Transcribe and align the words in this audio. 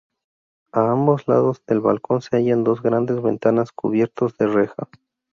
A 0.73 0.93
ambos 0.93 1.27
lados 1.27 1.63
del 1.67 1.79
balcón 1.79 2.23
se 2.23 2.35
hallan 2.35 2.63
dos 2.63 2.81
grandes 2.81 3.21
ventanales 3.21 3.71
cubiertos 3.71 4.35
de 4.39 4.47
reja. 4.47 4.87